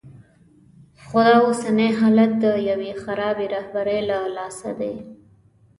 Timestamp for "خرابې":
3.03-3.45